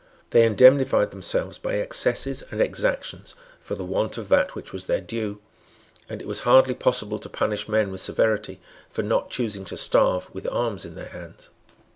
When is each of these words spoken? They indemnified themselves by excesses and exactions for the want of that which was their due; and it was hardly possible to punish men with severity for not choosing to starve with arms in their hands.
They 0.31 0.45
indemnified 0.47 1.11
themselves 1.11 1.59
by 1.59 1.75
excesses 1.75 2.41
and 2.49 2.59
exactions 2.59 3.35
for 3.59 3.75
the 3.75 3.85
want 3.85 4.17
of 4.17 4.29
that 4.29 4.55
which 4.55 4.73
was 4.73 4.85
their 4.85 4.99
due; 4.99 5.39
and 6.09 6.23
it 6.23 6.27
was 6.27 6.39
hardly 6.39 6.73
possible 6.73 7.19
to 7.19 7.29
punish 7.29 7.69
men 7.69 7.91
with 7.91 8.01
severity 8.01 8.59
for 8.89 9.03
not 9.03 9.29
choosing 9.29 9.63
to 9.65 9.77
starve 9.77 10.27
with 10.33 10.47
arms 10.51 10.85
in 10.85 10.95
their 10.95 11.09
hands. 11.09 11.51